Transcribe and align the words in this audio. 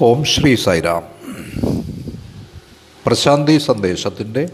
ഓം 0.00 0.24
ശ്രീ 0.24 0.54
സൈറാം 0.54 1.02
പ്രശാന്തി 3.06 3.58
സന്ദേശത്തിന്റെ 3.58 4.48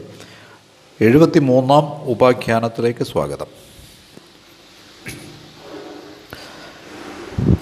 എഴുപത്തി 1.01 1.39
മൂന്നാം 1.39 2.03
ഉപാഖ്യാനത്തിലേക്ക് 2.03 3.05
സ്വാഗതം. 3.05 3.47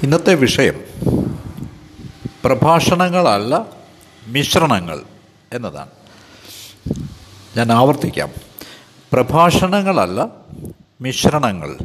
ഇന്നത്തെ 0.02 0.34
വിഷയം 0.34 0.80
പ്രഭാഷണങ്ങളല്ല 2.44 3.66
മിശ്രണങ്ങൾ 4.26 5.02
എന്നതാണ്. 5.52 5.90
ഞാൻ 7.56 7.72
ആവർത്തിക്കാം. 7.72 8.28
പ്രഭാഷണങ്ങളല്ല 9.12 10.28
മിശ്രണങ്ങൾ. 11.00 11.76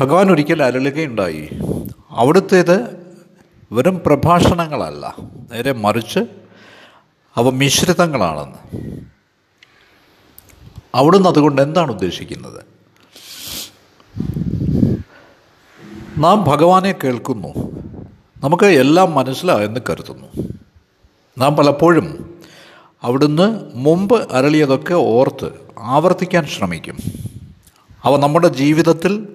ഭഗവാൻ 0.00 0.30
ഒരിക്കൽ 0.30 0.62
അരളുകയുണ്ടായി. 0.62 1.48
അവിടുത്തേത് 2.10 3.03
വെറും 3.74 4.00
പ്രഭാഷണങ്ങളല്ല. 4.06 5.14
നേരെ 5.52 5.72
മറിച്ച് 5.72 6.18
അവ 7.36 7.50
മിശ്രിതങ്ങളാണെന്ന്. 7.50 8.90
അവിടുന്ന് 10.94 11.28
അതുകൊണ്ട് 11.28 11.62
എന്താണ് 11.62 11.92
ഉദ്ദേശിക്കുന്നത്? 11.92 12.64
നാം 16.18 16.44
ഭഗവാനെ 16.44 16.92
കേൾക്കുന്നു. 16.92 17.52
നമുക്ക് 18.44 18.66
എല്ലാം 18.66 19.14
മനസ്സിലായെന്ന് 19.14 19.80
കരുതുന്നു. 19.90 20.48
നാം 21.38 21.56
പലപ്പോഴും 21.56 22.38
അവിടുന്ന് 23.02 23.60
മുമ്പ് 23.74 24.32
അരളിയതൊക്കെ 24.32 24.94
ഓർത്ത് 24.94 25.52
ആവർത്തിക്കാൻ 25.78 26.46
ശ്രമിക്കും. 26.46 26.96
അവ 28.04 28.16
നമ്മുടെ 28.16 28.48
ജീവിതത്തിൽ 28.48 29.28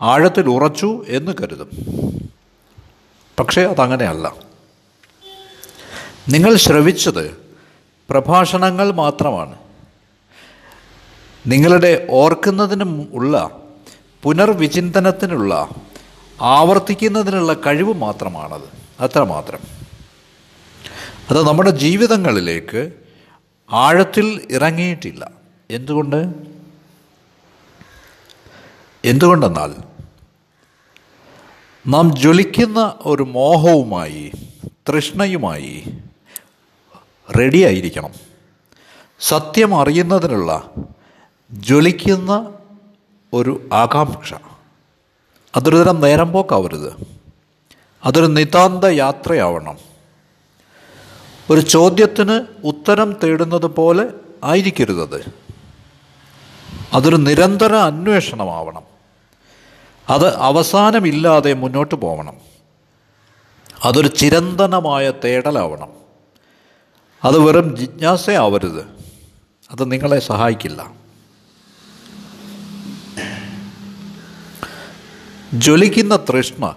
ആഴത്തിൽ 0.00 0.48
ഉറച്ചു 0.48 1.04
എന്ന് 1.08 1.32
കരുതും. 1.42 1.70
പക്ഷേ 3.40 3.62
അതങ്ങനെയല്ല. 3.62 4.32
നിങ്ങൾ 6.28 6.56
ശ്രവിച്ചത് 6.56 7.36
പ്രഭാഷണങ്ങൾ 8.10 8.90
മാത്രമാണ്. 8.90 9.56
നിങ്ങളുടെ 11.46 12.06
ഓർക്കുന്നതിനും 12.10 13.08
ഉള്ള 13.12 13.60
പുനർവിചിന്തനത്തിനുള്ള 14.22 15.68
ആവർത്തിക്കുന്നതിനുള്ള 16.40 17.52
കഴിവ് 17.52 17.94
മാത്രമാണത്. 17.94 18.68
അത്രമാത്രം 19.00 19.60
അത് 21.30 21.46
നമ്മുടെ 21.46 21.70
ജീവിതങ്ങളിലേക്ക് 21.70 22.92
ആഴത്തിൽ 23.72 24.46
ഇറങ്ങിയിട്ടില്ല. 24.50 25.30
എന്തുകൊണ്ട്? 25.70 26.34
എന്തുകൊണ്ടെന്നാൽ 29.04 29.89
നാം 31.86 32.16
ജ്വലിക്കുന്ന 32.16 32.94
ഒരു 33.00 33.22
മോഹവുമായി 33.22 34.32
തൃഷ്ണയുമായി 34.66 35.98
റെഡിയായിരിക്കണം. 37.38 38.10
സത്യം 39.20 39.80
അറിയുന്നതിനുള്ള 39.80 40.70
ജ്വലിക്കുന്ന 41.52 42.52
ഒരു 43.32 43.68
ആകാംക്ഷ. 43.72 44.34
അതൊരു 45.56 45.76
തരം 45.76 46.00
നേരം 46.00 46.32
പോക്കാവരുത്. 46.32 46.92
അതൊരു 48.04 48.26
നിതാന്ത 48.26 48.84
യാത്രയാവണം. 48.84 49.78
ഒരു 51.50 51.60
ചോദ്യത്തിന് 51.60 52.46
ഉത്തരം 52.64 53.16
തേടുന്നത് 53.22 53.66
പോലെ 53.66 54.08
ആയിരിക്കരുതത് 54.44 55.32
അതൊരു 56.92 57.16
നിരന്തര 57.16 57.74
അന്വേഷണമാവണം. 57.74 58.89
അത് 60.10 60.36
അവസാനമില്ലാതെ 60.36 61.52
മുന്നോട്ട് 61.52 61.94
പോകണം 61.94 62.34
അതൊരു 63.84 64.08
ചിരന്തനമായ 64.08 65.12
തേടലാവണം. 65.24 65.88
അത് 67.24 67.38
വെറും 67.38 67.76
ജിജ്ഞാസയാവരുത്. 67.76 68.80
അത് 69.70 69.92
നിങ്ങളെ 69.92 70.18
സഹായിക്കില്ല. 70.18 70.92
ജ്വലിക്കുന്ന 75.54 76.16
തൃഷ്ണ 76.16 76.76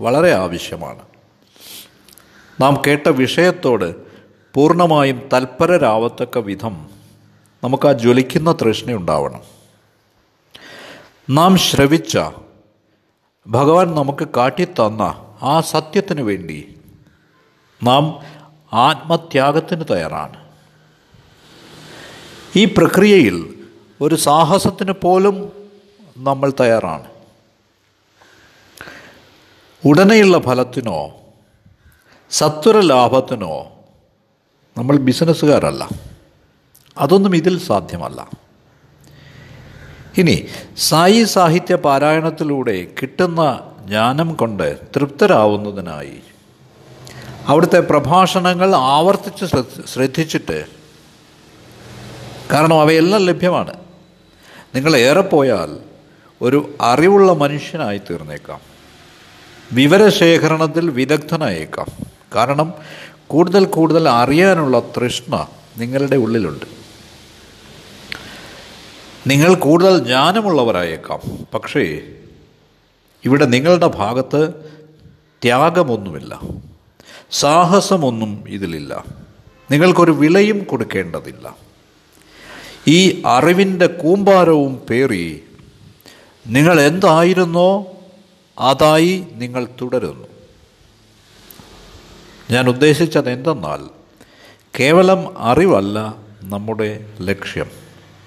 വളരെ 0.00 0.32
ആവശ്യമാണ്. 0.32 1.02
നാം 2.60 2.82
കേട്ട 2.86 3.08
വിഷയത്തോട് 3.08 3.94
പൂർണമായും 4.54 5.28
തൽപരരാവത്തക്ക 5.32 6.38
വിധം 6.38 6.90
നമുക്ക് 7.64 7.88
ആ 7.88 7.92
ജ്വലിക്കുന്ന 7.92 8.52
തൃഷ്ണ 8.52 8.92
ഉണ്ടാവണം 8.92 9.40
നാം 11.30 11.58
ശ്രവിച്ച 11.58 12.18
ഭഗവാൻ 13.46 13.94
നമുക്ക് 13.94 14.28
കാട്ടിത്തന്ന 14.36 15.02
ആ 15.42 15.60
സത്യത്തിന് 15.60 16.20
വേണ്ടി 16.20 16.80
നാം 17.82 18.20
ആത്മത്യാഗത്തിന് 18.72 19.84
തയ്യാറാണ്. 19.90 20.50
ഈ 22.56 22.64
പ്രക്രിയയിൽ 22.64 23.66
ഒരു 24.00 24.14
സാഹസത്തിന് 24.14 24.92
പോലും 24.92 25.52
നമ്മൾ 26.18 26.52
തയ്യാറാണ്. 26.60 27.06
ഉടനെയുള്ള 29.86 30.38
ഫലത്തിനോ 30.38 31.10
സത്വര 32.30 32.80
ലാഭത്തിനോ 32.80 33.72
നമ്മൾ 34.78 34.96
ബിസിനസ്സുകാരല്ല. 34.96 35.88
അതൊന്നും 36.98 37.36
ഇതിൽ 37.36 37.58
സാധ്യമല്ല. 37.58 38.41
ഇനി 40.18 40.46
സായി 40.78 41.24
സാഹിത്യ 41.24 41.74
പാരായണത്തിലൂടെ 41.74 42.86
കിട്ടുന്ന 43.02 43.60
ജ്ഞാനം 43.86 44.34
കൊണ്ട് 44.34 44.78
തൃപ്തരാവുന്നതിനായി 44.96 46.20
അവിടുത്തെ 47.46 47.80
പ്രഭാഷണങ്ങൾ 47.80 48.76
ആവർത്തിച്ച് 48.76 49.44
ശ്രദ്ധിച്ചിട്ട് 49.86 50.64
കാരണം 52.52 52.80
അവയെല്ലാം 52.80 53.22
ലഭ്യമാണ്. 53.22 53.72
നിങ്ങൾ 54.74 54.96
ഏറെ 54.96 55.20
പോയാൽ 55.20 55.76
ഒരു 56.42 56.74
അറിവുള്ള 56.80 57.32
മനുഷ്യനായി 57.32 57.98
തീർന്നേക്കാം. 57.98 58.60
വിവരശേഖരണത്തിൽ 59.72 60.90
വിദഗ്ധനായേക്കാം. 60.90 61.86
കാരണം 62.34 62.72
കൂടുതൽ 63.26 63.64
കൂടുതൽ 63.64 64.08
അറിയാനുള്ള 64.08 64.80
തൃഷ്ണ 64.80 65.46
നിങ്ങളുടെ 65.78 66.16
ഉള്ളിലുണ്ട്. 66.16 66.81
നിങ്ങൾ 69.26 69.54
കൂടുതൽ 69.54 69.98
ജ്ഞാനമുള്ളവരായേക്കാം. 69.98 71.20
പക്ഷേ 71.54 72.02
ഇവിടെ 73.24 73.44
നിങ്ങളുടെ 73.44 73.86
ഭാഗത്ത് 73.86 74.54
ത്യാഗമൊന്നുമില്ല. 75.42 76.40
സാഹസമൊന്നും 77.30 78.44
ഇതിലില്ല. 78.48 79.04
നിങ്ങൾക്കൊരു 79.70 80.10
വിലയും 80.10 80.64
കൊടുക്കേണ്ടതില്ല. 80.64 81.56
ഈ 82.88 83.22
അറിവിന്റെ 83.26 83.86
കൂമ്പാരവും 83.86 84.76
പേറി 84.76 85.42
നിങ്ങൾ 86.46 86.80
എന്തായിരുന്നോ 86.80 87.86
അതായി 88.58 89.26
നിങ്ങൾ 89.32 89.68
തുടരുന്നു. 89.80 90.28
ഞാൻ 92.50 92.68
ഉദ്ദേശിച്ചത് 92.68 93.30
എന്തെന്നാൽ 93.30 93.80
കേവലം 94.80 95.38
അറിവല്ല 95.38 96.14
നമ്മുടെ 96.42 97.06
ലക്ഷ്യം. 97.20 97.81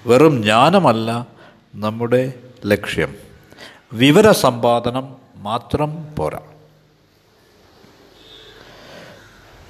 വെറും 0.06 0.42
ജ്ഞാനമല്ല 0.42 1.26
നമ്മുടെ 1.74 2.32
ലക്ഷ്യം. 2.66 3.14
വിവരസമ്പാദനം 3.92 5.16
മാത്രം 5.36 6.16
പോരാ. 6.16 6.38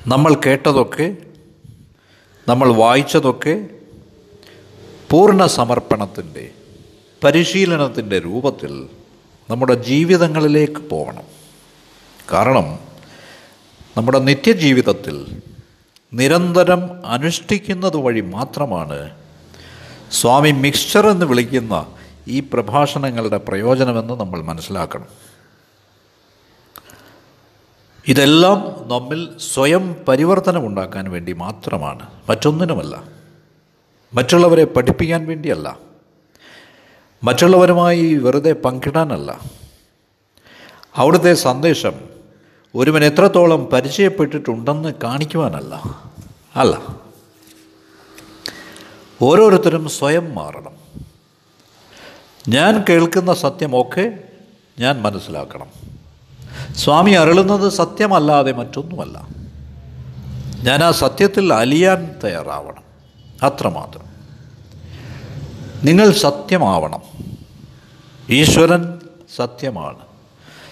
നമ്മൾ 0.06 0.34
കേട്ടതൊക്കെ 0.46 1.16
നമ്മൾ 2.48 2.72
വായിച്ചതൊക്കെ 2.72 3.66
പൂർണ 5.10 5.46
സമർപ്പണത്തിന്റെ 5.46 6.50
പരിശീലനത്തിന്റെ 7.24 8.18
രൂപത്തിൽ 8.18 8.88
നമ്മുടെ 9.50 9.74
ജീവിതങ്ങളിലേക്ക് 9.74 10.80
പോകണം. 10.88 11.24
കാരണം 12.32 12.78
നമ്മുടെ 13.96 14.18
നിത്യജീവിതത്തിൽ 14.18 15.40
നിരന്തരം 16.14 17.06
അനുഷ്ഠിക്കുന്നത് 17.06 17.96
വഴി 17.96 18.20
മാത്രമാണ് 18.20 19.25
സ്വാമി 20.10 20.50
മിക്സ്ചർ 20.50 21.06
എന്ന് 21.06 21.26
വിളിക്കുന്ന 21.26 21.86
ഈ 22.28 22.40
പ്രഭാഷണങ്ങളുടെ 22.40 23.36
പ്രയോജനമെന്ന് 23.36 24.14
നമ്മൾ 24.14 24.40
മനസ്സിലാക്കണം. 24.40 25.06
ഇതെല്ലാം 28.08 28.88
നമ്മിൽ 28.88 29.28
സ്വയം 29.38 29.96
പരിവർത്തനം 30.08 30.66
ഉണ്ടാക്കാൻ 30.66 31.10
വേണ്ടി 31.10 31.32
മാത്രമാണ്. 31.32 32.06
മറ്റൊന്നിനുമല്ല. 32.28 33.02
മറ്റുള്ളവരെ 34.14 34.64
പഠിപ്പിക്കാൻ 34.64 35.26
വേണ്ടിയല്ല. 35.26 35.78
മറ്റുള്ളവരുമായി 37.24 38.14
വെറുതെ 38.14 38.52
പങ്കിടാനല്ല. 38.52 39.40
അവിടുത്തെ 40.96 41.34
സന്ദേശം 41.34 41.92
ഒരുവൻ 42.74 43.04
എത്രത്തോളം 43.04 43.66
പരിചയപ്പെട്ടിട്ടുണ്ടെന്ന് 43.66 44.94
കാണിക്കുവാനല്ല. 45.04 45.74
അല്ല. 46.56 47.05
ഓരോരുത്തരും 49.22 49.88
സ്വയം 49.88 50.34
മാറണം. 50.34 50.72
ഞാൻ 52.48 52.84
കേൾക്കുന്ന 52.88 53.34
സത്യമൊക്കെ 53.34 54.18
ഞാൻ 54.78 55.02
മനസ്സിലാക്കണം. 55.02 55.66
സ്വാമി 56.74 57.10
അരുളുന്നത് 57.10 57.68
സത്യമല്ലാതെ 57.68 58.52
മറ്റൊന്നുമല്ല. 58.52 59.26
ഞാൻ 60.62 60.84
ആ 60.84 60.90
സത്യത്തിൽ 60.90 61.52
അലിയാൻ 61.52 62.14
തയ്യാറാവണം. 62.24 62.82
അത്രമാത്രം. 63.42 64.02
നിങ്ങൾ 65.84 66.12
സത്യമാവണം. 66.12 67.00
ഈശ്വരൻ 68.30 69.00
സത്യമാണ്. 69.36 69.98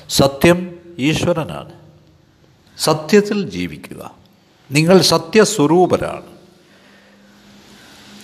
സത്യം 0.09 0.77
ഈശ്വരനാണ്. 0.99 1.73
സത്യത്തിൽ 2.79 3.51
ജീവിക്കുക. 3.51 4.15
നിങ്ങൾ 4.71 5.01
സത്യസ്വരൂപരാണ്. 5.01 6.34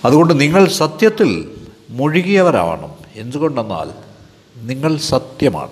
അതുകൊണ്ട് 0.05 0.41
നിങ്ങൾ 0.41 0.69
സത്യത്തിൽ 0.69 1.55
മുഴുകിയവരാവണം. 1.91 2.95
എന്തുകൊണ്ടെന്നാൽ 3.15 3.91
നിങ്ങൾ 4.57 4.97
സത്യമാണ്. 4.97 5.71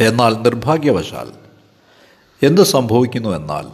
എന്നാൽ 0.00 0.34
നിർഭാഗ്യവശാൽ 0.34 1.32
എന്ത് 2.42 2.62
സംഭവിക്കുന്നു 2.62 3.28
എന്നാൽ 3.28 3.66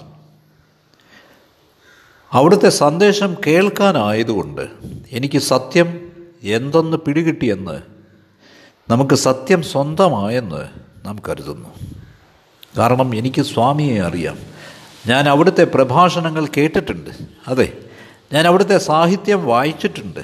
അവിടുത്തെ 2.33 2.69
സന്ദേശം 2.69 3.37
കേൾക്കാനായതുകൊണ്ട് 3.47 4.69
എനിക്ക് 5.11 5.39
സത്യം 5.39 6.13
എന്തെന്ന് 6.43 6.97
പിടികിട്ടിയെന്ന് 6.97 7.81
നമുക്ക് 8.91 9.15
സത്യം 9.15 9.63
സ്വന്തമായെന്ന് 9.63 10.69
നാം 11.07 11.19
കരുതുന്നു. 11.29 11.69
കാരണം 12.79 13.15
എനിക്ക് 13.15 13.43
സ്വാമിയെ 13.43 14.03
അറിയാം. 14.03 14.58
ഞാൻ 15.07 15.29
അവിടുത്തെ 15.29 15.65
പ്രഭാഷണങ്ങൾ 15.65 16.49
കേട്ടിട്ടുണ്ട്. 16.57 17.11
അതെ. 17.49 17.73
ഞാൻ 18.33 18.47
അവിടുത്തെ 18.47 18.79
സാഹിത്യം 18.79 19.47
വായിച്ചിട്ടുണ്ട്. 19.47 20.21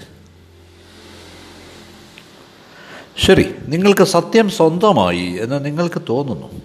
ശരി 3.18 3.54
നിങ്ങൾക്ക് 3.66 4.04
സത്യം 4.04 4.50
സ്വന്തമായി 4.50 5.38
എന്ന് 5.40 5.64
നിങ്ങൾക്ക് 5.64 6.02
തോന്നുന്നു? 6.08 6.62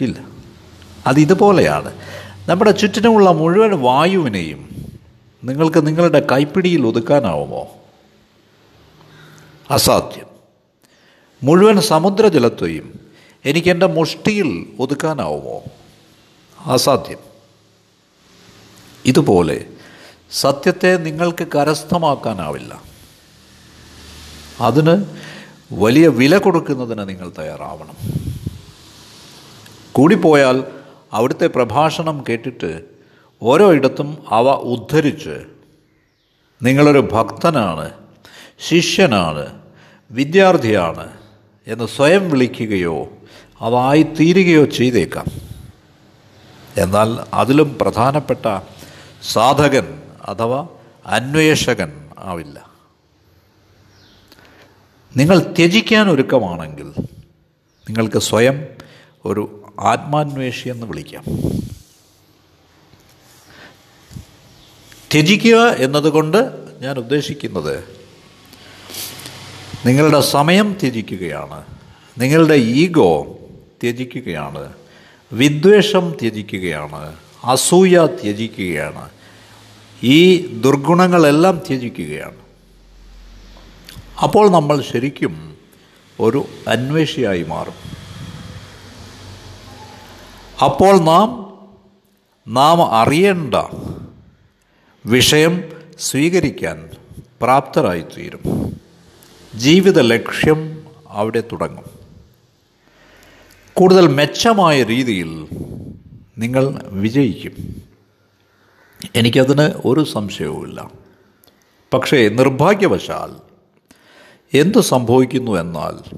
ഇല്ല. 0.00 0.16
അതിതുപോലെയാണ് 1.06 1.92
നമ്മുടെ 2.48 2.70
ചുറ്റിനുമുള്ള 2.70 3.30
മുഴുവൻ 3.30 3.70
വായുവിനെയും 3.70 4.86
നിങ്ങൾക്ക് 5.44 5.86
നിങ്ങളുടെ 5.86 6.26
കൈപ്പിടിയിൽ 6.32 6.86
ഒതുക്കാനാവുമോ? 6.86 7.68
അസാധ്യം. 9.70 10.26
മുഴുവൻ 11.42 11.80
സമുദ്രജലത്തെയും 11.80 13.00
എനിക്കെന്റെ 13.44 13.86
മുഷ്ടിയിൽ 13.86 14.66
ഒതുക്കാനാവുമോ? 14.80 15.62
അസാധ്യം. 16.58 17.29
ഇതുപോലെ 19.06 19.66
സത്യത്തെ 20.30 20.96
നിങ്ങൾക്ക് 20.96 21.48
കരസ്ഥമാക്കാനാവില്ല. 21.54 22.82
അതിന് 24.60 25.04
വലിയ 25.72 26.08
വില 26.08 26.38
കൊടുക്കുന്നതിന് 26.38 27.08
നിങ്ങൾ 27.08 27.32
തയ്യാറാവണം. 27.38 27.96
കൂടിപ്പോയാൽ 29.92 30.64
അവിടുത്തെ 31.12 31.46
പ്രഭാഷണം 31.46 32.24
കേട്ടിട്ട് 32.28 32.84
ഓരോ 33.42 33.72
ഇടത്തും 33.72 34.18
അവ 34.28 34.48
ഉദ്ധരിച്ച് 34.48 35.42
നിങ്ങളൊരു 36.62 37.08
ഭക്തനാണ് 37.12 37.90
ശിഷ്യനാണ് 38.68 39.62
വിദ്യാർത്ഥിയാണ് 40.10 41.12
എന്ന് 41.66 41.86
സ്വയം 41.86 42.30
വിളിക്കുകയോ 42.30 43.08
അവ 43.60 43.94
തീരുകയോ 44.02 44.64
ചെയ്തേക്കാം. 44.64 45.26
എന്നാൽ 46.76 47.18
അതിലും 47.34 47.78
പ്രധാനപ്പെട്ട 47.80 48.46
സാധകൻ 49.22 50.02
അഥവാ 50.28 50.68
അന്വേഷകൻ 51.06 52.10
ആവില്ല. 52.18 52.70
നിങ്ങൾ 55.16 55.38
ത്യജിക്കാൻ 55.38 56.10
ഒരുക്കമാണെങ്കിൽ 56.10 56.92
നിങ്ങൾക്ക് 57.88 58.18
സ്വയം 58.18 58.68
ഒരു 59.24 59.72
ആത്മാന്വേഷി 59.80 60.68
എന്ന് 60.68 60.86
വിളിക്കാം. 60.86 61.24
ത്യജിക്കുക 65.14 65.56
എന്നതുകൊണ്ട് 65.56 66.66
ഞാൻ 66.80 66.98
ഉദ്ദേശിക്കുന്നത് 66.98 67.84
നിങ്ങളുടെ 69.86 70.20
സമയം 70.20 70.76
ത്യജിക്കുകയാണ് 70.82 71.64
നിങ്ങളുടെ 72.18 72.54
ഈഗോ 72.54 73.38
ത്യജിക്കുകയാണ് 73.82 74.72
വിദ്വേഷം 75.32 76.14
ത്യജിക്കുകയാണ് 76.22 77.16
അസൂയ 77.44 78.06
ത്യജിക്കുകയാണ്. 78.06 79.10
ഈ 80.02 80.46
ദുർഗുണങ്ങളെല്ലാം 80.60 81.58
ത്യജിക്കുകയാണ്. 81.58 82.36
അപ്പോൾ 84.22 84.50
നമ്മൾ 84.50 84.82
ശരിക്കും 84.82 85.56
ഒരു 86.20 86.46
അന്വേഷിയായി 86.68 87.42
മാറും. 87.42 88.00
അപ്പോൾ 90.64 90.98
നാം 90.98 91.50
നാം 92.48 92.92
അറിയേണ്ട 92.92 93.54
വിഷയം 95.06 95.64
സ്വീകരിക്കാൻ 95.98 96.88
പ്രാപ്തരായിത്തീരും 97.42 98.72
ജീവിത 99.54 100.00
ലക്ഷ്യം 100.00 100.86
അവിടെ 101.08 101.40
തുടങ്ങും. 101.40 101.84
കൂടുതൽ 103.74 104.06
മെച്ചമായ 104.06 104.82
രീതിയിൽ 104.82 105.46
നിങ്ങൾ 106.40 106.80
വിജയിക്കും. 106.84 107.82
എനിക്കതിന് 109.14 109.62
ഒരു 109.84 110.04
സംശയവുമില്ല. 110.04 110.90
പക്ഷേ 111.94 112.28
നിർഭാഗ്യവശാൽ 112.28 113.36
എന്ത് 114.58 114.80
സംഭവിക്കുന്നു 114.80 115.52
എന്നാൽ 115.52 116.16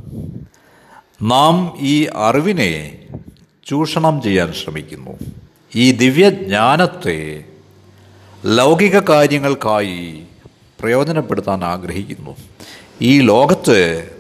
നാം 1.23 1.75
ഈ 1.81 2.07
അറിവിനെ 2.15 3.09
ചൂഷണം 3.67 4.23
ചെയ്യാൻ 4.23 4.53
ശ്രമിക്കുന്നു. 4.53 5.11
ഈ 5.75 5.93
ദിവ്യജ്ഞാനത്തെ 5.93 7.45
ലൗകിക 8.47 8.99
കാര്യങ്ങൾക്കായി 8.99 10.23
പ്രയോജനപ്പെടുത്താൻ 10.81 11.65
ആഗ്രഹിക്കുന്നു. 11.65 12.37
ഈ 13.01 13.21
ലോകത്ത് 13.21 14.11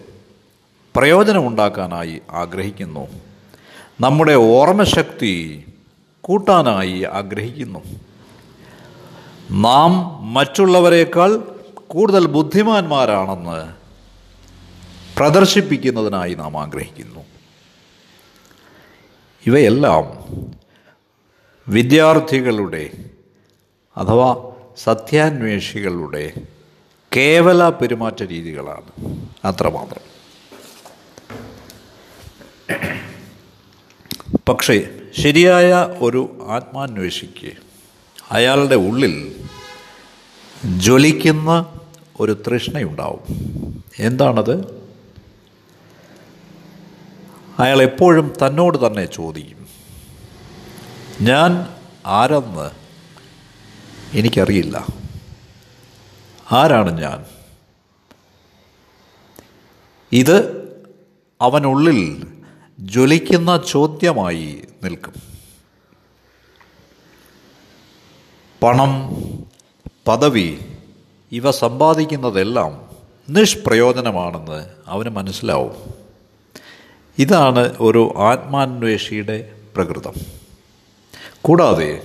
പ്രയോജനമുണ്ടാക്കാനായി 0.96 2.20
ആഗ്രഹിക്കുന്നു. 2.30 3.08
നമ്മുടെ 4.00 4.32
ഓർമ്മശക്തി 4.32 5.64
കൂട്ടാനായി 6.22 7.02
ആഗ്രഹിക്കുന്നു. 7.02 7.78
നാം 9.50 9.90
മറ്റുള്ളവരെക്കാൾ 10.34 11.36
കൂടുതൽ 11.88 12.26
ബുദ്ധിമാന്മാരാണെന്ന് 12.26 13.72
പ്രദർശിപ്പിക്കുന്നതിനായി 15.18 16.34
നാം 16.34 16.58
ആഗ്രഹിക്കുന്നു. 16.58 17.20
ഇവയെല്ലാം 19.46 20.04
വിദ്യാർത്ഥികളുടെ 21.68 22.90
അഥവാ 23.96 24.52
സത്യാന്വേഷികളുടെ 24.76 26.32
കേവല 27.16 27.68
പെരുമാറ്റ 27.68 28.22
രീതികളാണ് 28.22 29.16
അത്രമാത്രം. 29.44 30.12
പക്ഷേ 34.48 34.88
ശരിയായ 35.22 35.72
ഒരു 36.00 36.46
ആത്മാന്വേഷിക്ക് 36.48 37.52
അയാളുടെ 38.30 38.74
ഉള്ളിൽ 38.74 39.46
ജ്വലിക്കുന്ന 40.78 41.78
ഒരു 42.20 42.42
തൃഷ്ണയുണ്ടാവും. 42.46 43.20
എന്താണത്? 43.98 44.82
അയാൾ 47.58 47.82
എപ്പോഴും 47.82 48.32
തന്നോട് 48.46 48.86
തന്നെ 48.86 49.04
ചോദിക്കും 49.04 49.66
ഞാൻ 51.20 51.68
ആരെന്ന് 52.06 52.70
എനിക്കറിയില്ല. 54.16 54.86
ആരാണ് 56.52 57.00
ഞാൻ? 57.00 57.24
ഇത് 60.12 60.36
അവനുള്ളിൽ 61.40 62.26
ജ്വലിക്കുന്ന 62.80 63.62
ചോദ്യമായി 63.68 64.62
നിൽക്കും. 64.84 65.14
പണം 68.62 69.10
പദവി 70.08 70.58
ഇവ 71.32 71.50
സമ്പാദിക്കുന്നതെല്ലാം 71.50 72.90
നിഷ്പ്രയോജനമാണെന്ന് 73.28 74.66
അവന് 74.86 75.08
മനസ്സിലാവും. 75.08 75.94
ഇതാണ് 77.18 77.76
ഒരു 77.80 78.14
ആത്മാന്വേഷിയുടെ 78.16 79.52
പ്രകൃതം. 79.74 80.14
കൂടാതെ 81.42 82.02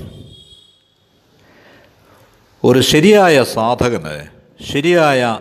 ഒരു 2.63 2.81
ശരിയായ 2.81 3.43
സാധകന് 3.43 4.27
ശരിയായ 4.63 5.39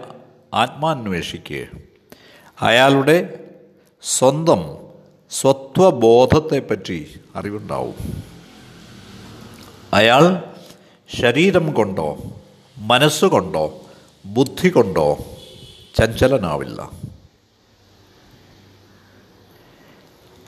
ആത്മാന്വേഷിക്ക് 0.55 1.67
അയാളുടെ 2.61 3.45
സ്വന്തം 4.03 4.86
സ്വത്വബോധത്തെപ്പറ്റി 5.41 7.21
അറിവുണ്ടാവും. 7.37 8.25
അയാൾ 9.93 10.43
ശരീരം 11.21 11.73
കൊണ്ടോ 11.73 12.19
മനസ്സുകൊണ്ടോ 12.79 13.81
ബുദ്ധി 14.27 14.69
കൊണ്ടോ 14.69 15.19
ചഞ്ചലനാവില്ല. 15.99 16.91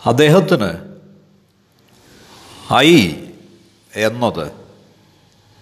അദ്ദേഹത്തിന് 0.07 0.71
ഐ 2.75 3.13
എന്നത് 3.97 4.53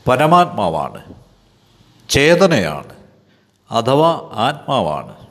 പരമാത്മാവാണ് 0.09 1.15
ചേതനയാണ് 2.09 2.95
അഥവാ 3.71 4.31
ആത്മാവാണ്. 4.33 5.26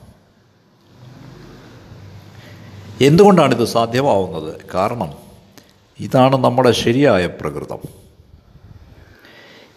എന്തുകൊണ്ടാണിത് 3.02 3.66
സാധ്യമാവുന്നത്? 3.66 4.62
കാരണം 4.74 5.14
ഇതാണ് 6.00 6.36
നമ്മുടെ 6.36 6.72
ശരിയായ 6.72 7.28
പ്രകൃതം. 7.28 7.78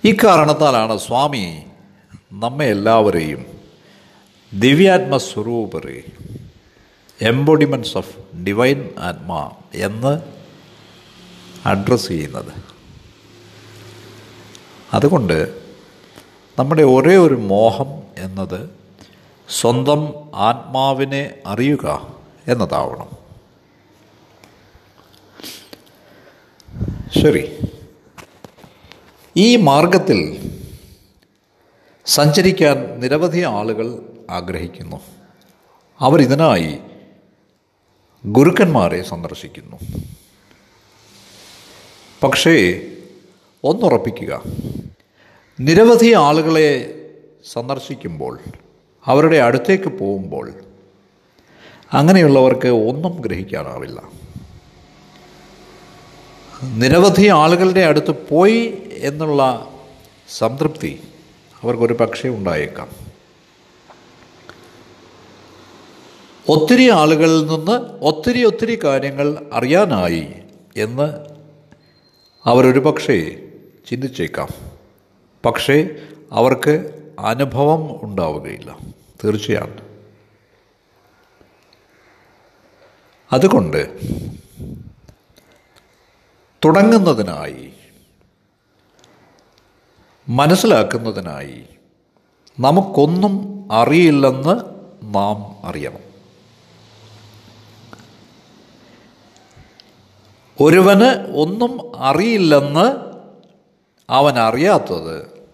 ഇക്കാരണത്താലാണ് 0.04 0.98
സ്വാമി 0.98 1.62
നമ്മെ 2.32 2.66
എല്ലാവരെയും 2.66 3.46
ദിവ്യാത്മസ്വരൂപരെ 4.54 6.02
എംബോഡിമെന്റ്സ് 7.22 7.96
ഓഫ് 7.96 8.36
ഡിവൈൻ 8.36 8.90
ആത്മാ 8.98 9.50
എന്ന് 9.74 10.22
അഡ്രസ്സ് 11.68 12.08
ചെയ്യുന്നത്. 12.08 12.52
അതുകൊണ്ട് 14.94 15.60
നമ്മുടെ 16.58 16.82
ഒരേ 16.82 17.16
ഒരു 17.16 17.34
മോഹം 17.34 18.02
എന്നത് 18.18 18.70
സ്വന്തം 19.48 20.14
ആത്മാവിനെ 20.34 21.30
അറിയുക 21.46 22.17
എന്നതാവണം. 22.48 23.28
ശരി. 27.22 27.70
ഈ 29.36 29.56
മാർഗത്തിൽ 29.56 30.50
സഞ്ചരിക്കാൻ 32.06 33.00
നിരവധി 33.00 33.40
ആളുകൾ 33.40 34.02
ആഗ്രഹിക്കുന്നു. 34.30 34.96
അവരിതിനായി 36.00 36.78
ഗുരുക്കന്മാരെ 38.26 39.02
സന്ദർശിക്കുന്നു. 39.02 39.76
പക്ഷേ 42.22 42.86
ഒന്നുറപ്പിക്കുക. 43.64 44.42
നിരവധി 45.60 46.12
ആളുകളെ 46.12 46.94
സന്ദർശിക്കുമ്പോൾ 47.52 48.40
അവരുടെ 49.04 49.36
അടുത്തേക്ക് 49.36 49.88
പോകുമ്പോൾ 49.88 50.67
അങ്ങനെയുള്ളവർക്ക് 51.92 52.68
ഒന്നും 52.68 53.16
ഗ്രഹിക്കാനാവില്ല. 53.20 54.02
നിരവധി 56.62 57.28
ആളുകളുടെ 57.28 57.80
അടുത്ത് 57.80 58.28
പോയി 58.28 58.82
എന്നുള്ള 58.90 59.70
സംതൃപ്തി 60.38 61.00
അവർക്കൊരു 61.62 61.94
പക്ഷേ 61.94 62.28
ഉണ്ടായേക്കാം. 62.28 62.88
ഒത്തിരി 66.48 66.90
ആളുകളിൽ 66.90 67.46
നിന്ന് 67.46 67.72
ഒത്തിരി 68.00 68.44
ഒത്തിരി 68.44 68.78
കാര്യങ്ങൾ 68.84 69.46
അറിയാനായി 69.52 70.26
എന്ന് 70.76 71.26
അവരൊരു 72.44 72.80
പക്ഷേ 72.80 73.36
ചിന്തിച്ചേക്കാം. 73.90 74.48
പക്ഷേ 75.46 75.88
അവർക്ക് 76.32 77.02
അനുഭവം 77.18 77.98
ഉണ്ടാവുകയില്ല. 78.02 78.78
തീർച്ചയാണ്. 79.24 79.87
അതുകൊണ്ട് 83.32 84.00
തുടങ്ങുന്നതിനായി 86.64 87.72
മനസ്സിലാക്കുന്നതിനായി 90.28 91.64
നമുക്കൊന്നും 92.60 93.68
അറിയില്ലെന്ന് 93.72 94.60
നാം 95.14 95.66
അറിയണം. 95.68 96.08
ഒരുവന് 100.60 101.36
ഒന്നും 101.36 101.96
അറിയില്ലെന്ന് 101.96 102.96
അവൻ 104.10 104.38
അറിയാത്തത് 104.38 105.46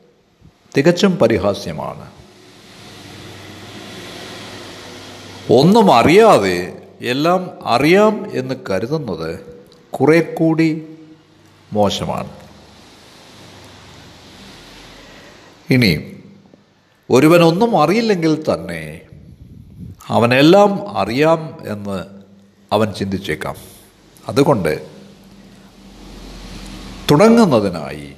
തികച്ചും 0.77 1.17
പരിഹാസ്യമാണ്. 1.17 2.13
ഒന്നും 5.53 5.95
അറിയാതെ 5.95 6.84
എല്ലാം 7.01 7.59
അറിയാം 7.65 8.27
എന്ന് 8.33 8.55
കരുതുന്നത് 8.71 9.41
കുറെ 9.91 10.21
കൂടി 10.21 10.87
മോശമാണ്. 11.73 12.31
ഇനി 15.71 16.17
ഒരുവനൊന്നും 17.11 17.83
അറിയില്ലെങ്കിൽ 17.83 18.43
തന്നെ 18.43 19.01
അവനെല്ലാം 20.09 20.99
അറിയാം 20.99 21.59
എന്ന് 21.67 22.05
അവൻ 22.73 22.93
ചിന്തിച്ചേക്കാം. 22.93 23.55
അതുകൊണ്ട് 24.29 24.89
തുടങ്ങുന്നതിനായി 27.11 28.13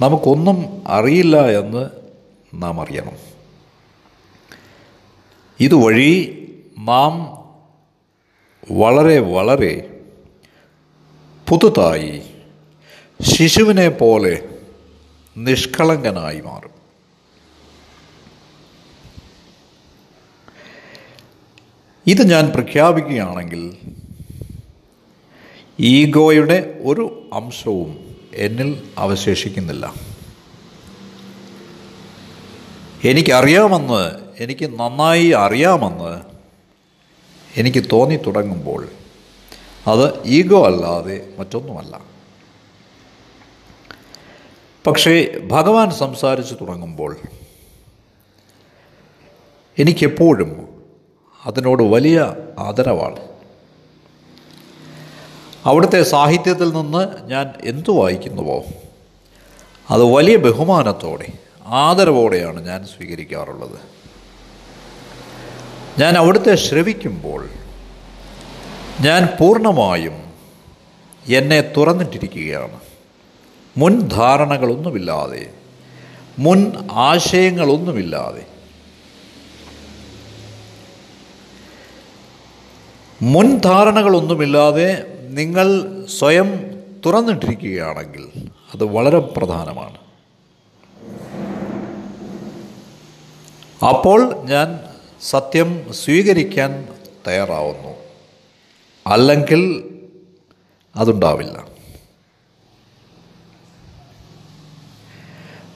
നമുക്കൊന്നും 0.00 0.82
അറിയില്ല 0.86 1.48
എന്ന് 1.48 1.88
നാം 2.54 2.80
അറിയണം. 2.80 3.34
ഇതുവഴി 5.60 6.40
നാം 6.78 7.43
വളരെ 8.70 9.18
വളരെ 9.18 10.00
പുതുതായി 11.48 12.22
ശിശുവിനെ 13.22 13.88
പോലെ 13.88 14.48
നിഷ്കളങ്കനായി 15.36 16.40
മാറും. 16.40 16.70
ഇത് 22.06 22.30
ഞാൻ 22.30 22.48
പ്രഖ്യാപിക്കുകയാണെങ്കിൽ 22.48 23.76
ഈഗോയുടെ 25.80 26.80
ഒരു 26.84 27.30
അംശവും 27.32 28.16
എന്നിൽ 28.34 28.82
അവശേഷിക്കുന്നില്ല. 28.98 29.94
എനിക്കറിയാമെന്ന് 33.04 34.32
എനിക്ക് 34.42 34.78
നന്നായി 34.78 35.26
അറിയാമെന്ന് 35.28 36.33
എനിക്ക് 37.56 37.84
തോന്നി 37.92 38.16
തുടങ്ങുമ്പോൾ 38.16 38.88
അത് 39.86 40.26
ഈഗോ 40.26 40.66
അല്ലാതെ 40.66 41.34
മറ്റൊന്നുമല്ല. 41.38 42.00
പക്ഷേ 44.86 45.38
ഭഗവാൻ 45.46 45.90
സംസാരിച്ചു 45.90 46.54
തുടങ്ങുമ്പോൾ 46.54 47.16
എനിക്കെപ്പോഴും 49.78 50.82
അതിനോട് 51.46 51.82
വലിയ 51.82 52.34
ആദരവാണ്. 52.58 53.20
അവിടുത്തെ 55.64 56.02
സാഹിത്യത്തിൽ 56.02 56.72
നിന്ന് 56.72 57.28
ഞാൻ 57.28 57.54
എന്തു 57.64 57.92
വായിക്കുന്നുവോ 57.92 58.64
അത് 59.90 60.02
വലിയ 60.02 60.36
ബഹുമാനത്തോടെ 60.36 61.32
ആദരവോടെയാണ് 61.66 62.66
ഞാൻ 62.66 62.86
സ്വീകരിക്കാറുള്ളത്. 62.86 64.03
ഞാൻ 65.98 66.16
അവിടുത്തെ 66.18 66.54
ശ്രവിക്കുമ്പോൾ 66.54 67.48
ഞാൻ 69.00 69.28
പൂർണമായും 69.40 70.16
എന്നെ 71.26 71.60
തുറന്നിട്ടിരിക്കുകയാണ്. 71.76 72.80
മുൻ 73.76 74.00
ധാരണകളൊന്നുമില്ലാതെ 74.00 75.50
മുൻ 76.38 76.72
ആശയങ്ങളൊന്നുമില്ലാതെ 76.92 78.46
മുൻ 83.22 83.58
ധാരണകളൊന്നുമില്ലാതെ 83.58 84.88
നിങ്ങൾ 85.28 85.66
സ്വയം 86.18 86.48
തുറന്നിട്ടിരിക്കുകയാണെങ്കിൽ 87.06 88.24
അത് 88.74 88.84
വളരെ 88.84 89.18
പ്രധാനമാണ്. 89.18 89.98
അപ്പോൾ 93.88 94.42
ഞാൻ 94.42 94.93
സത്യം 95.24 95.92
സ്വീകരിക്കാൻ 95.92 96.88
തയ്യാറാവുന്നു. 97.26 97.88
അല്ലെങ്കിൽ 99.06 99.90
അതുണ്ടാവില്ല. 100.96 101.68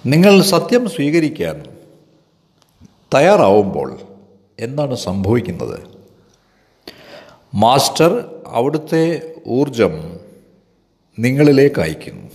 നിങ്ങൾ 0.06 0.42
സത്യം 0.42 0.90
സ്വീകരിക്കാൻ 0.90 1.66
തയ്യാറാവുമ്പോൾ 3.14 4.00
എന്താണ് 4.58 4.94
സംഭവിക്കുന്നത്? 4.94 5.80
മാസ്റ്റർ 7.54 8.42
അവിടുത്തെ 8.46 9.34
ഊർജം 9.46 10.20
നിങ്ങളിലേക്ക് 11.18 11.80
അയക്കുന്നു. 11.80 12.30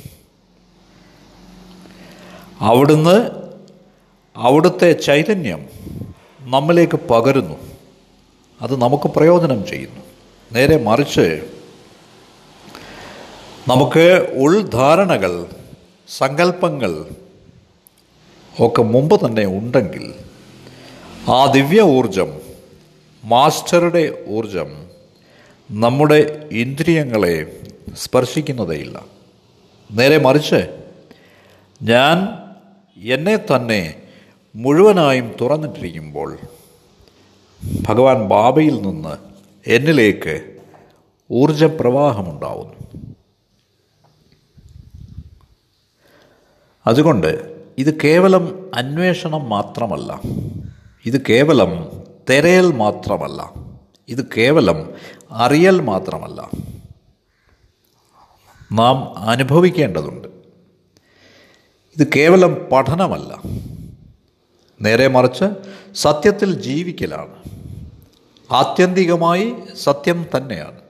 അവിടുന്ന് 2.60 3.30
അവിടുത്തെ 4.36 4.92
ചൈതന്യം 4.92 5.70
നമ്മിലേക്ക് 6.44 6.98
പകരുന്നു. 6.98 7.58
അത് 8.62 8.82
നമുക്ക് 8.82 9.04
പ്രയോജനം 9.04 9.66
ചെയ്യുന്നു. 9.68 10.02
നേരെ 10.54 10.78
മറിച്ച് 10.78 11.42
നമുക്ക് 13.68 14.28
ഉൾധാരണകൾ 14.36 15.46
സങ്കല്പങ്ങൾ 16.08 17.06
ഒക്കെ 18.60 18.82
മുമ്പ് 18.82 19.28
തന്നെ 19.28 19.46
ഉണ്ടെങ്കിൽ 19.46 20.14
ആ 21.30 21.52
ദിവ്യ 21.52 21.82
ഊർജം 21.82 22.42
മാസ്റ്ററുടെ 23.26 24.26
ഊർജം 24.28 24.88
നമ്മുടെ 25.72 26.48
ഇന്ദ്രിയങ്ങളെ 26.52 27.62
സ്പർശിക്കുന്നതേയില്ല. 27.98 29.06
നേരെ 29.92 30.18
മറിച്ച് 30.18 30.88
ഞാൻ 31.82 32.30
എന്നെ 33.04 33.36
തന്നെ 33.38 34.03
മുഴുവനായും 34.56 35.36
തുറന്നിട്ടിരിക്കുമ്പോൾ 35.42 36.38
ഭഗവാൻ 37.90 38.28
ബാബയിൽ 38.28 38.82
നിന്ന് 38.82 39.18
എന്നിലേക്ക് 39.68 40.60
ഊർജപ്രവാഹമുണ്ടാവുന്നു. 41.32 43.04
അതുകൊണ്ട് 46.88 47.62
ഇത് 47.78 48.02
കേവലം 48.04 48.72
അന്വേഷണം 48.76 49.50
മാത്രമല്ല. 49.50 50.22
ഇത് 51.06 51.26
കേവലം 51.30 52.04
തെരയൽ 52.30 52.72
മാത്രമല്ല. 52.72 53.54
ഇത് 54.08 54.28
കേവലം 54.38 54.90
അറിയൽ 55.32 55.82
മാത്രമല്ല. 55.82 56.50
നാം 58.72 59.18
അനുഭവിക്കേണ്ടതുണ്ട്. 59.18 60.28
ഇത് 61.98 62.08
കേവലം 62.16 62.68
പഠനമല്ല. 62.72 63.42
നേരെ 64.83 65.09
മറിച്ച് 65.09 65.47
സത്യത്തിൽ 65.95 66.51
ജീവിക്കലാണ് 66.61 67.37
ആത്യന്തികമായി 68.51 69.47
സത്യം 69.77 70.27
തന്നെയാണ് 70.37 70.81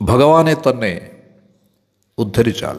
ഭഗവാനെ 0.00 0.54
തന്നെ 0.54 0.92
ഉദ്ധരിച്ചാൽ 2.18 2.78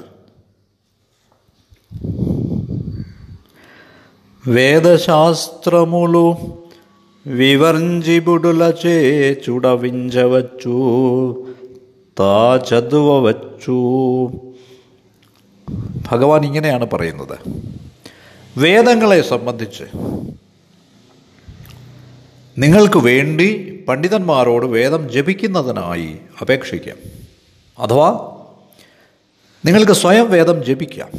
వేదశాస్త్రములు 4.43 6.25
వివర్జిబుడులచే 7.25 8.97
చుడవించవచ్చు 9.43 10.77
താ 12.17 12.57
ചതുവച്ചു 12.57 13.79
ഭഗവാൻ 16.11 16.45
ഇങ്ങനെയാണ് 16.45 16.85
പറയുന്നത് 16.85 17.37
വേദങ്ങളെ 18.57 19.21
സംബന്ധിച്ച് 19.21 19.83
നിങ്ങൾക്ക് 22.57 22.99
വേണ്ടി 22.99 23.83
പണ്ഡിതന്മാരോട് 23.87 24.65
വേദം 24.65 25.09
ജപിക്കുന്നതിനായി 25.09 26.19
അപേക്ഷിക്കാം 26.41 26.97
അഥവാ 27.77 28.39
നിങ്ങൾക്ക് 29.65 29.91
സ്വയം 29.91 30.31
വേദം 30.31 30.63
ജപിക്കാം 30.63 31.09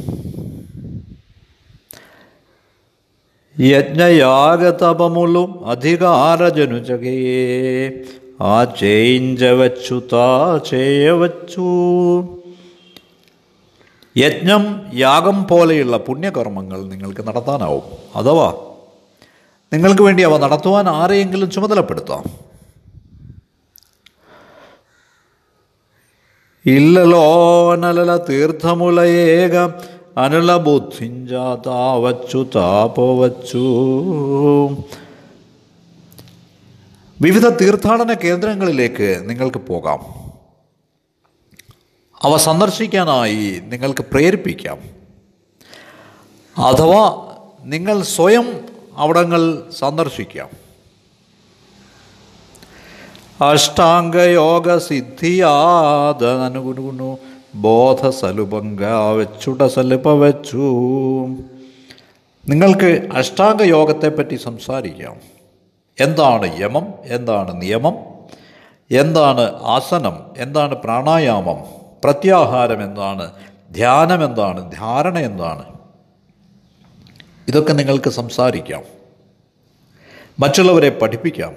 యజ్ఞయాగతపములు 3.59 5.61
అధికారజనుజగే 5.65 7.17
ఆ 8.41 8.67
చేయించవచ్చు 8.83 10.03
తా 10.13 10.61
చేయవచ్చు 10.73 11.69
യജ്ഞം 14.18 14.86
യാഗം 14.94 15.44
പോലെയുള്ള 15.44 15.96
പുണ്യകർമ്മങ്ങൾ 15.96 16.88
നിങ്ങൾക്ക് 16.88 17.26
നടത്താനാവും. 17.28 17.82
അഥവാ 18.16 18.54
നിങ്ങൾക്ക് 19.72 20.02
വേണ്ടി 20.02 20.22
അവ 20.22 20.38
നടത്തുവാൻ 20.38 20.88
ആരെയെങ്കിലും 20.88 21.50
ചുമതലപ്പെടുത്താം. 21.50 22.24
ഇല്ലലോനലല 26.66 28.16
തീർത്ഥമുലയേക 28.16 29.56
അനുല 30.18 30.56
ബുദ്ധിഞ്ചാതാവച്ചു 30.56 32.46
താപോവച്ചു. 32.56 33.64
വിവിധ 37.20 37.48
തീർത്ഥാടന 37.48 38.12
കേന്ദ്രങ്ങളിലേക്ക് 38.12 39.22
നിങ്ങൾക്ക് 39.24 39.58
പോകാം. 39.58 40.15
അവ 42.26 42.36
സന്ദർശിക്കാനായി 42.36 43.60
നിങ്ങൾക്ക് 43.64 44.02
പ്രേരിപ്പിക്കാം. 44.02 44.78
അഥവാ 46.62 47.36
നിങ്ങൾ 47.62 48.02
സ്വയം 48.02 48.64
അവിടങ്ങൾ 48.96 49.62
സന്ദർശിക്കാം. 49.78 50.66
അഷ്ടാംഗയോഗ 53.44 54.78
സിദ്ധിയാദനുകുണു 54.78 57.18
ബോധ 57.54 58.10
സലുപങ്ക 58.10 58.86
വെച്ചുട 58.86 59.66
സലുപ 59.66 60.08
വെച്ചു 60.08 60.66
നിങ്ങൾക്ക് 62.48 63.08
അഷ്ടാംഗ 63.12 63.62
യോഗത്തെപ്പറ്റി 63.62 64.36
സംസാരിക്കാം. 64.36 65.16
എന്താണ് 66.00 66.60
യമം? 66.60 66.86
എന്താണ് 67.04 67.62
നിയമം? 67.62 67.94
എന്താണ് 68.90 69.62
ആസനം? 69.62 70.16
എന്താണ് 70.36 70.74
പ്രാണായാമം? 70.74 71.85
പ്രത്യാഹാരം 72.04 72.84
എന്താണ് 72.84 73.30
ധ്യാനം 73.74 74.24
എന്താണ് 74.24 74.72
ധാരണ 74.72 75.18
എന്താണ് 75.18 75.64
ഇതൊക്കെ 77.48 77.72
നിങ്ങൾക്ക് 77.72 78.10
സംസാരിക്കാം. 78.10 78.82
മറ്റുള്ളവരെ 80.38 80.88
പഠിപ്പിക്കാം. 80.88 81.56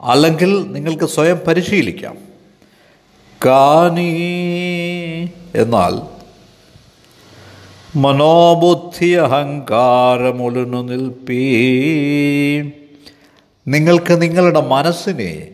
അല്ലെങ്കിൽ 0.00 0.72
നിങ്ങൾക്ക് 0.72 1.04
സ്വയം 1.04 1.40
പരിശീലിക്കാം. 1.48 2.18
കാനി 3.46 4.14
എന്നാൽ 5.54 6.20
മനോബുദ്ധി 7.98 9.06
അഹങ്കാരമൊലുന്നു 9.06 10.82
നിൽപ്പീ. 10.82 11.42
നിങ്ങൾക്ക് 13.68 14.22
നിങ്ങളുടെ 14.22 14.60
മനസ്സിനെ 14.60 15.48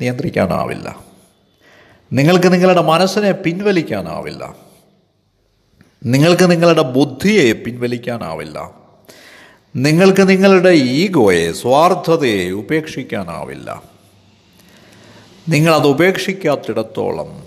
നിയന്ത്രിക്കാനാവില്ല. 0.00 1.11
നിങ്ങൾക്ക് 2.12 2.52
നിങ്ങളുടെ 2.52 2.80
മനസ്സിനെ 2.80 3.32
പിൻവലിക്കാനാവില്ല. 3.32 4.54
നിങ്ങൾക്ക് 6.04 6.50
നിങ്ങളുടെ 6.50 6.82
ബുദ്ധിയെ 6.82 7.52
പിൻവലിക്കാനാവില്ല. 7.52 8.70
നിങ്ങൾക്ക് 9.76 10.28
നിങ്ങളുടെ 10.28 10.68
ഈഗോയെ 10.68 11.52
സ്വാർത്ഥതയെ 11.52 12.50
ഉപേക്ഷിക്കാനാവില്ല. 12.50 13.82
നിങ്ങളത് 15.48 15.86
ഉപേക്ഷിക്കാത്തിടത്തോളം 15.86 17.44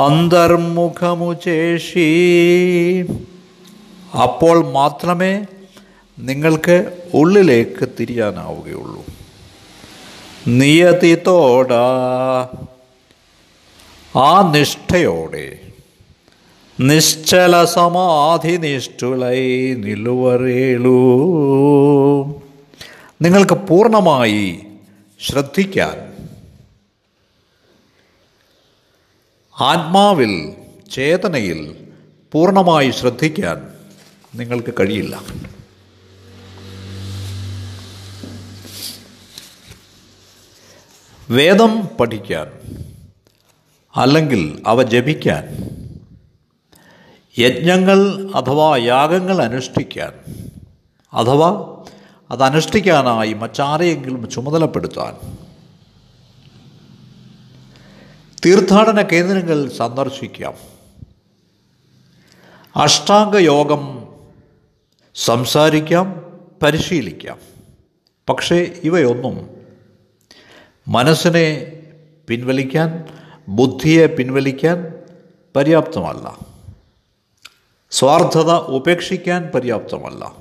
അന്തർമുഖമുചേഷി. 0.00 0.96
അപ്പോൾ 4.22 4.70
മാത്രമേ 4.70 5.44
നിങ്ങൾക്ക് 6.18 6.98
ഉള്ളിലേക്ക് 7.14 7.88
തിരിയാനാവുകയുള്ളൂ. 8.00 9.15
നിയതിത്തോട 10.46 11.72
ആ 14.16 14.50
നിഷ്ഠയോടെ 14.52 15.58
നിശ്ചല 16.80 17.64
സമാധി 17.64 18.56
നിഷ്ഠുളൈ 18.56 19.40
നിലുവറേളൂ 19.74 21.00
നിങ്ങൾക്ക് 23.22 23.54
പൂർണമായി 23.54 24.60
ശ്രദ്ധിക്കാൻ 25.20 25.96
ആത്മാവിൽ 29.56 30.54
ചേതനയിൽ 30.90 31.60
പൂർണമായി 32.32 32.90
ശ്രദ്ധിക്കാൻ 32.90 33.58
നിങ്ങൾക്ക് 34.34 34.74
കഴിയില്ല. 34.80 35.16
വേദം 41.30 41.88
പഠിക്കാൻ 42.00 42.52
അല്ലെങ്കിൽ 43.96 44.62
അവ 44.66 44.82
ജപിക്കാൻ. 44.82 45.44
യജ്ഞങ്ങൾ 47.38 48.30
അഥവാ 48.34 48.76
യാഗങ്ങൾ 48.76 49.42
അനുഷ്ഠിക്കാൻ. 49.42 50.12
അഥവാ 51.12 51.76
അതനുഷ്ഠിക്കാനായി 52.30 53.32
മറ്റാരെയെങ്കിലും 53.32 54.30
ചുമതലപ്പെടുത്താൻ. 54.30 55.38
തീർത്ഥാടന 58.46 59.02
കേന്ദ്രങ്ങൾ 59.02 59.68
സന്ദർശിക്കാം. 59.68 60.54
അഷ്ടാംഗയോഗം 62.76 64.08
സംസാരിക്കാം 65.14 66.22
പരിശീലിക്കാം. 66.62 67.38
പക്ഷേ 68.28 68.80
ഇവയൊന്നും 68.84 69.55
മനസ്സിനെ 70.88 71.72
പിൻവലിക്കാൻ 72.28 73.04
ബുദ്ധിയെ 73.48 74.06
പിൻവലിക്കാൻ 74.06 74.92
പര്യാപ്തമല്ല. 75.56 76.38
സ്വാർത്ഥത 77.90 78.50
ഉപേക്ഷിക്കാൻ 78.52 79.50
പര്യാപ്തമല്ല. 79.54 80.34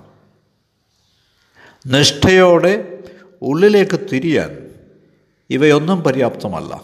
നിഷ്ഠയോടെ 1.88 3.04
ഉള്ളിലേക്ക് 3.42 4.00
തിരിയാൻ 4.14 4.70
ഇവയൊന്നും 5.50 6.02
പര്യാപ്തമല്ല. 6.02 6.84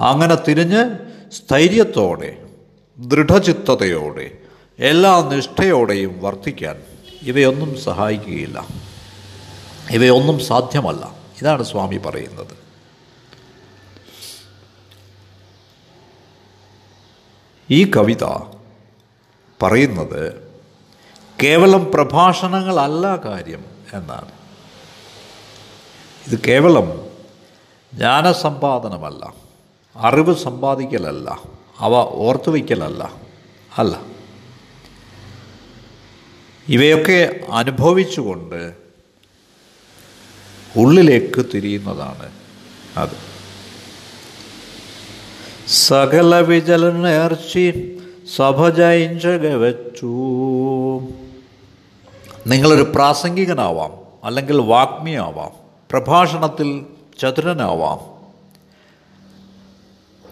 അങ്ങനെ 0.00 0.34
തിരിഞ്ഞ് 0.34 0.98
സ്ഥൈര്യത്തോടെ 1.32 2.42
ദൃഢചിത്തതയോടെ 2.98 4.30
എല്ലാ 4.78 5.30
നിഷ്ഠയോടെയും 5.34 6.22
വർത്തിക്കാൻ 6.22 6.82
ഇവയൊന്നും 7.22 7.78
സഹായിക്കുകയില്ല. 7.78 8.66
ഇവയൊന്നും 9.90 10.40
സാധ്യമല്ല. 10.40 11.25
ഇതാണ് 11.40 11.62
സ്വാമി 11.62 11.96
പറയുന്നത്. 11.96 12.66
ഈ 17.70 17.90
കവിത 17.96 18.24
പറയുന്നത് 19.62 20.52
കേവലം 21.42 21.92
പ്രഭാഷണങ്ങളല്ല 21.92 23.16
കാര്യം 23.16 23.64
എന്നാണ്. 23.92 24.32
ഇത് 26.26 26.40
കേവലം 26.48 27.10
ജ്ഞാനസമ്പാദനമല്ല 27.94 29.34
അറിവ് 29.96 30.34
സമ്പാദിക്കലല്ല 30.34 31.40
അവ 31.78 31.92
ഓർത്തു 31.94 32.50
വയ്ക്കലല്ല 32.50 33.14
അല്ല. 33.78 34.02
ഇവയൊക്കെ 36.68 37.40
അനുഭവിച്ചുകൊണ്ട് 37.52 38.85
ഉള്ളിലേക്ക് 40.76 41.46
തിരിയുന്നതാണ് 41.54 42.32
അത്. 42.96 43.26
സകല 45.68 46.40
വിചലനേർച്ചി 46.40 47.98
സഭ 48.36 48.68
ജയിഞ്ചകവച്ചു 48.68 50.06
നിങ്ങളൊരു 52.46 52.92
പ്രാസംഗികനാവാം 52.94 53.92
അല്ലെങ്കിൽ 54.24 54.60
വാഗ്മിയാവാം 54.60 55.50
പ്രഭാഷണത്തിൽ 55.90 56.86
ചതുരനാവാം. 57.20 58.16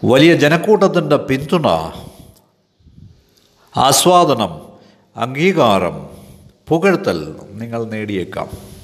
വലിയ 0.09 0.35
ജനക്കൂട്ടത്തിന്റെ 0.35 1.17
പിന്തുണ 1.17 1.67
ആസ്വാദനം 3.77 4.61
അംഗീകാരം 5.15 6.09
പുകഴ്ത്തൽ 6.67 7.35
നിങ്ങൾ 7.51 7.83
നേടിയേക്കാം. 7.83 8.74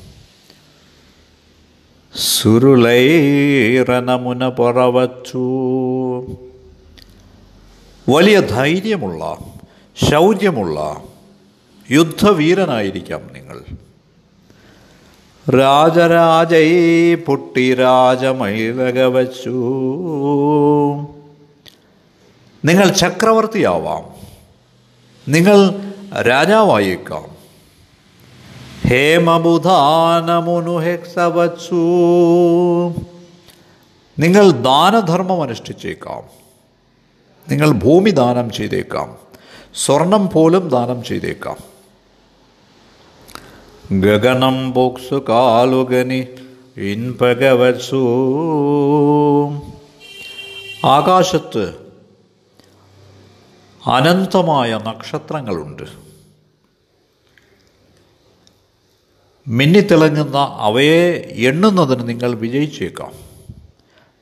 സുരുളൈറനമുന 2.15 4.49
പറവച്ചു. 4.49 5.47
വലിയ 8.09 8.39
ധൈര്യമുള്ള 8.39 9.37
ശൗര്യമുള്ള 10.11 11.01
യുദ്ധവീരനായിരിക്കാം 11.91 13.21
നിങ്ങൾ. 13.33 13.61
രാജരാജൈ 15.51 17.15
പൊട്ടി 17.15 17.73
രാജമൈലകവച്ചു 17.73 19.59
നിങ്ങൾ 22.65 22.89
ചക്രവർത്തിയാവാം. 22.89 24.03
നിങ്ങൾ 25.27 25.79
രാജാവായേക്കാം. 26.21 27.30
ഹേമബുധാനമുനുഹെക്സവച്ചു. 28.89 31.81
നിങ്ങൾ 34.19 34.51
ദാനധർമ്മം 34.51 35.41
അനുഷ്ഠിച്ചേക്കാം. 35.41 36.23
നിങ്ങൾ 37.49 37.71
ഭൂമി 37.71 38.09
ദാനം 38.09 38.51
ചെയ്തേക്കാം. 38.51 39.15
സ്വർണം 39.75 40.29
പോലും 40.29 40.69
ദാനം 40.69 41.03
ചെയ്തേക്കാം. 41.03 41.71
ഗഗനം 44.01 44.71
ബോക്സു 44.71 45.25
കാലുകനി 45.29 46.27
ഇൻപകവച്ചു. 46.77 48.05
ആകാശത്ത് 50.85 51.75
അനന്തമായ 53.85 54.79
നക്ഷത്രങ്ങളുണ്ട്. 54.83 56.10
മിന്നിത്തിളങ്ങുന്ന 59.47 60.57
അവയെ 60.59 61.31
എണ്ണുന്നതിന് 61.35 62.09
നിങ്ങൾ 62.09 62.33
വിജയിച്ചേക്കാം. 62.33 63.31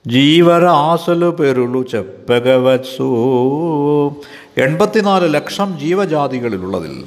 ജീവരാസലു 0.08 1.26
പെരുളു 1.26 1.88
ചെപ്പകവത്സു 1.88 3.14
എൺപത്തിനാല് 4.58 5.34
ലക്ഷം 5.34 5.80
ജീവജാതികളിലുള്ളതിൽ 5.80 7.06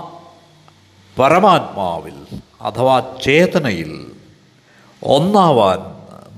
പരമാത്മാവിൽ 1.18 2.40
അഥവാ 2.60 3.16
ചേതനയിൽ 3.22 4.12
ഒന്നാവാൻ 5.02 5.78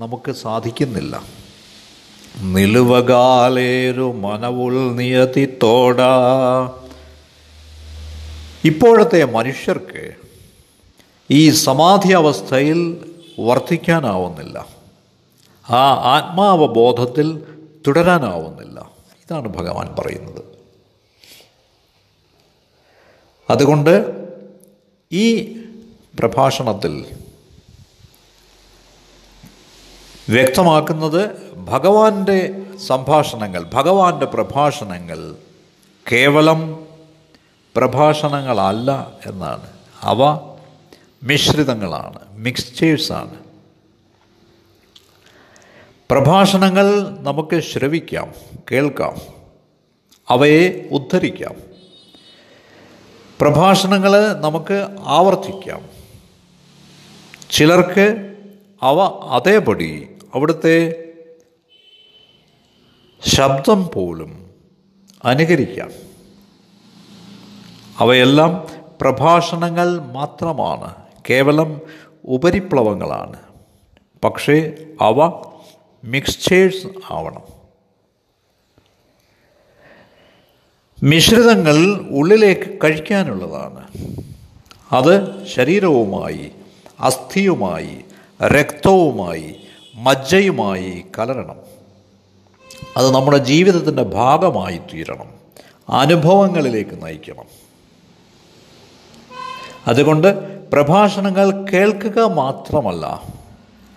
നമുക്ക് 0.01 0.31
സാധിക്കുന്നില്ല. 0.31 1.23
നിലുവകാലേരു 2.41 4.11
മനവുൾ 4.11 4.91
നിയതിത്തോട 4.91 6.01
ഇപ്പോഴത്തെ 8.65 9.23
മനുഷ്യർക്ക് 9.25 10.11
ഈ 11.31 11.49
സമാധി 11.49 12.11
അവസ്ഥയിൽ 12.13 13.11
വർദ്ധിക്കാനാവുന്നില്ല 13.39 14.65
ആ 15.69 15.81
ആത്മാവബോധത്തിൽ 16.15 17.43
തുടരാനാവുന്നില്ല. 17.87 18.79
ഇതാണ് 19.19 19.47
ഭഗവാൻ 19.47 19.95
പറയുന്നത്. 19.99 20.48
അതുകൊണ്ട് 23.49 24.05
ഈ 25.11 25.57
പ്രഭാഷണത്തിൽ 26.19 27.05
വ്യക്തമാക്കുന്നത് 30.29 31.53
ഭഗവാന്റെ 31.55 32.61
സംഭാഷണങ്ങൾ 32.87 33.63
ഭഗവാന്റെ 33.73 34.25
പ്രഭാഷണങ്ങൾ 34.25 35.35
കേവലം 36.11 36.87
പ്രഭാഷണങ്ങളല്ല 37.75 39.13
എന്നാണ്. 39.25 39.69
അവ 40.01 40.17
മിശ്രിതങ്ങളാണ് 41.23 42.19
മിക്സ്ചേഴ്സാണ്. 42.31 43.35
പ്രഭാഷണങ്ങൾ 46.11 47.09
നമുക്ക് 47.09 47.59
ശ്രവിക്കാം 47.59 48.33
കേൾക്കാം 48.71 49.17
അവയെ 50.29 50.89
ഉദ്ധരിക്കാം. 50.91 51.68
പ്രഭാഷണങ്ങൾ 53.41 54.33
നമുക്ക് 54.33 54.87
ആവർത്തിക്കാം. 54.99 55.89
ചിലർക്ക് 57.49 58.35
അവ 58.81 58.99
അതേപടി 59.29 60.09
അവിടുത്തെ 60.35 61.03
ശബ്ദം 63.25 63.89
പോലും 63.93 64.49
അനുകരിക്കാം. 65.25 65.91
അവയെല്ലാം 67.97 68.67
പ്രഭാഷണങ്ങൾ 69.01 69.99
മാത്രമാണ് 69.99 70.95
കേവലം 71.29 71.81
ഉപരിപ്ലവങ്ങളാണ്. 72.25 73.39
പക്ഷേ 74.23 74.71
അവ 75.01 75.43
മിക്സ്ചേഴ്സ് 76.03 76.87
ആവണം. 77.13 77.58
മിശ്രിതങ്ങൾ 81.03 82.07
ഉള്ളിലേക്ക് 82.09 82.79
കഴിക്കാനുള്ളതാണ്. 82.83 83.87
അത് 84.91 85.45
ശരീരവുമായി 85.47 86.51
അസ്ഥിയുമായി 86.99 87.97
രക്തവുമായി 88.43 89.55
മജ്ജയുമായി 89.95 91.05
കലരണം. 91.19 91.55
അത് 92.97 93.11
നമ്മുടെ 93.11 93.37
ജീവിതത്തിന്റെ 93.37 94.03
ഭാഗമായി 94.03 94.77
തീരണം. 94.77 95.29
അനുഭവങ്ങളിലേക്ക് 95.89 97.05
നയിക്കണം. 97.05 97.45
അതുകൊണ്ട് 99.87 100.27
പ്രഭാഷണങ്ങൾ 100.69 101.65
കേൾക്കുക 101.73 102.19
മാത്രമല്ല 102.19 103.23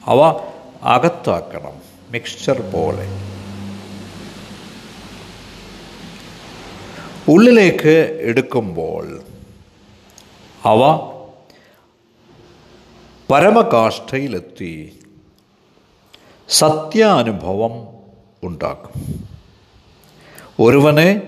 അവ 0.07 0.41
അകത്താക്കണം. 0.83 1.73
മിക്സ്ചർ 2.11 2.61
പോലെ. 2.61 3.32
ഉള്ളിലേക്ക് 7.29 8.19
എടുക്കുമ്പോൾ 8.21 9.23
അവ 10.65 10.79
പരമകാഷ്ഠയിലെത്തി 13.33 14.99
സത്യാനുഭവം 16.49 17.89
ഉണ്ടാക്കും. 18.43 19.25
ഒരുവനെ 20.61 21.23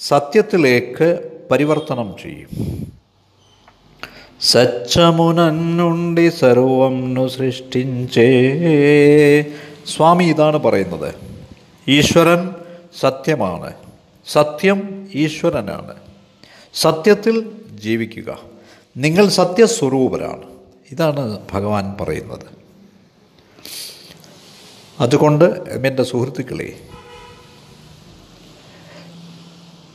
സത്യത്തിലേക്ക് 0.00 1.30
പരിവർത്തനം 1.50 2.14
ചെയ്യും. 2.22 2.48
സച്ചമുനന്നുണ്ടി 4.40 6.28
സർവം 6.28 7.28
സൃഷ്ടിഞ്ചേ 7.28 8.30
സ്വാമി 9.86 10.24
ഇതാണ് 10.24 10.56
പറയുന്നത്. 10.56 11.14
ഈശ്വരൻ 11.88 12.54
സത്യമാണ്. 13.00 13.83
സത്യം 14.26 15.08
ഈശ്വരനാണ്. 15.14 15.94
സത്യത്തിൽ 16.74 17.52
ജീവിക്കുക. 17.70 18.38
നിങ്ങൾ 18.96 19.28
സത്യസ്വരൂപരാണ്. 19.28 20.42
ഇതാണ് 20.92 21.38
ഭഗവാൻ 21.52 21.96
പറയുന്നത്. 22.00 22.64
അതുകൊണ്ട് 25.00 25.44
എന്റെ 25.44 26.02
സുഹൃത്തുക്കളെ 26.02 26.80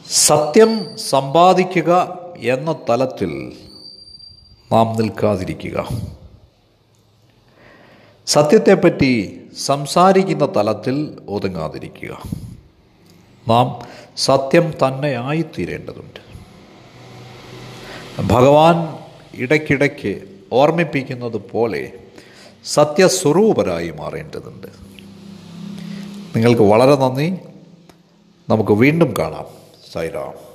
സത്യം 0.10 0.98
സമ്പാദിക്കുക 0.98 2.20
എന്ന 2.38 2.80
തലത്തിൽ 2.89 3.54
നാം 4.72 5.02
നിൽക്കാതിരിക്കുക. 5.02 5.89
സത്യത്തെപ്പറ്റി 8.28 9.42
സംസാരിക്കുന്ന 9.65 10.46
തലത്തിൽ 10.56 11.18
ഒതുങ്ങാതിരിക്കുക. 11.28 12.22
നാം 13.48 13.80
സത്യം 14.17 14.72
തന്നെ 14.72 15.15
ആയിത്തീരേണ്ടതുണ്ട് 15.15 16.30
ഭഗവാൻ 18.22 19.00
ഇടയ്ക്കിടയ്ക്ക് 19.41 20.22
ഓർമ്മിപ്പിക്കുന്നത് 20.52 21.41
പോലെ 21.52 21.91
സത്യസ്വരൂപരായി 22.65 23.91
മാറേണ്ടതുണ്ട്. 23.91 24.67
നിങ്ങൾക്ക് 26.36 26.62
വളരെ 26.62 26.95
നന്ദി. 26.95 27.38
നമുക്ക് 28.50 28.72
വീണ്ടും 28.72 29.13
കാണാം. 29.19 29.45
സൈറാം 29.93 30.49